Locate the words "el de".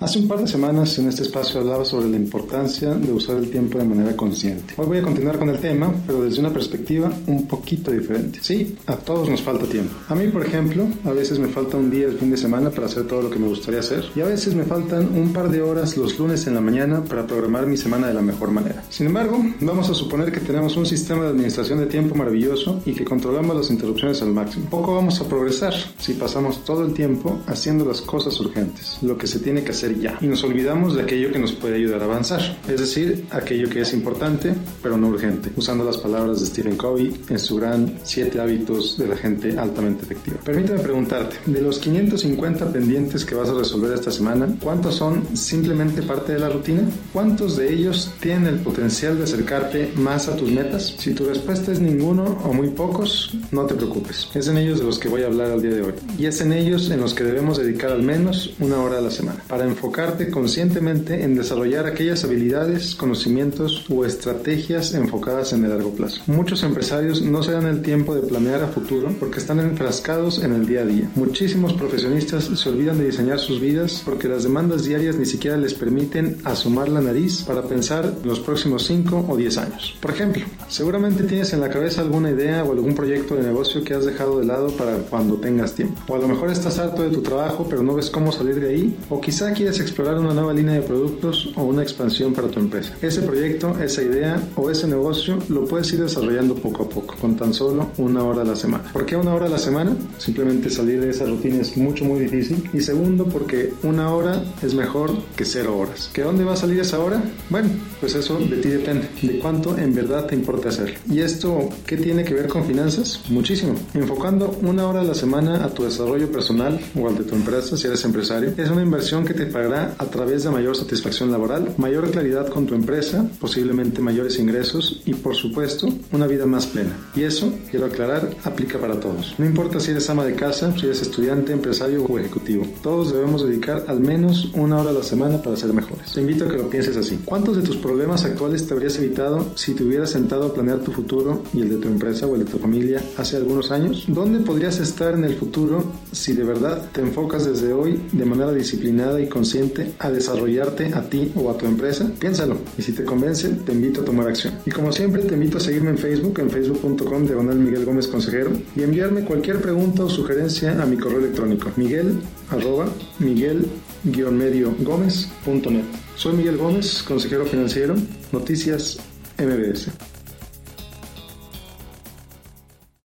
141.60-141.76, 142.34-142.50